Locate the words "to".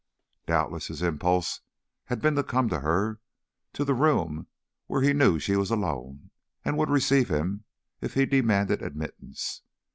2.33-2.43, 2.69-2.79, 3.73-3.85